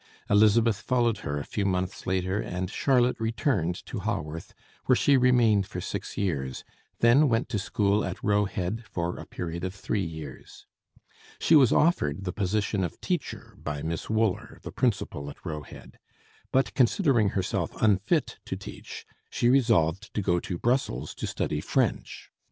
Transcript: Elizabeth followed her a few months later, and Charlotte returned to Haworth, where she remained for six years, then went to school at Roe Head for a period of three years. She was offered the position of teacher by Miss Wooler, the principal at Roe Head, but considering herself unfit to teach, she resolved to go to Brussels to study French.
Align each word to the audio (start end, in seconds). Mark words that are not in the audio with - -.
Elizabeth 0.31 0.77
followed 0.81 1.19
her 1.19 1.37
a 1.39 1.43
few 1.45 1.63
months 1.63 2.07
later, 2.07 2.39
and 2.39 2.71
Charlotte 2.71 3.17
returned 3.19 3.75
to 3.85 3.99
Haworth, 3.99 4.55
where 4.87 4.95
she 4.95 5.15
remained 5.15 5.67
for 5.67 5.79
six 5.79 6.17
years, 6.17 6.63
then 7.01 7.29
went 7.29 7.49
to 7.49 7.59
school 7.59 8.03
at 8.03 8.23
Roe 8.23 8.45
Head 8.45 8.83
for 8.89 9.19
a 9.19 9.27
period 9.27 9.63
of 9.63 9.75
three 9.75 10.03
years. 10.03 10.65
She 11.37 11.55
was 11.55 11.71
offered 11.71 12.23
the 12.23 12.33
position 12.33 12.83
of 12.83 12.99
teacher 12.99 13.53
by 13.59 13.83
Miss 13.83 14.09
Wooler, 14.09 14.57
the 14.63 14.71
principal 14.71 15.29
at 15.29 15.45
Roe 15.45 15.61
Head, 15.61 15.99
but 16.51 16.73
considering 16.73 17.29
herself 17.37 17.79
unfit 17.79 18.39
to 18.45 18.55
teach, 18.55 19.05
she 19.29 19.49
resolved 19.49 20.11
to 20.15 20.23
go 20.23 20.39
to 20.39 20.57
Brussels 20.57 21.13
to 21.13 21.27
study 21.27 21.61
French. 21.61 22.31